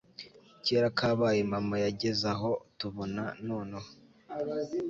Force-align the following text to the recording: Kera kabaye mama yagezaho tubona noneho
Kera 0.65 0.87
kabaye 0.99 1.41
mama 1.53 1.75
yagezaho 1.85 2.49
tubona 2.79 3.23
noneho 3.47 3.89